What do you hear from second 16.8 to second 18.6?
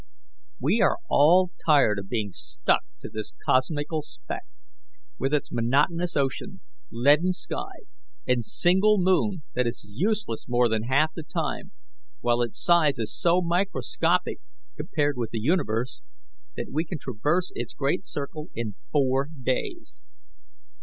can traverse its great circle